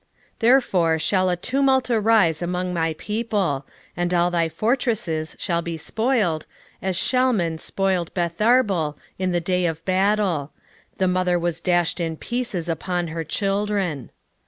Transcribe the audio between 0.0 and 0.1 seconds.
10:14